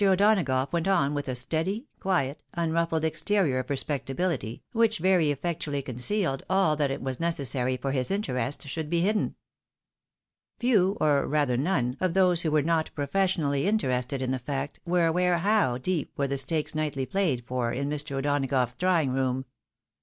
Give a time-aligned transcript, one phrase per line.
[0.03, 6.41] O'Donagough went on with a steady, quiet, un ruffled exterior of respectability, which effectually concealed
[6.49, 9.35] aU that it was necessary for his interest should be hidden.
[10.57, 15.05] Few, or rather none, of those who were not professionally interested in the fact, were
[15.05, 18.15] aware how deep were the stakes nightly played for in Mr.
[18.15, 19.45] O'Donagough's drawing room.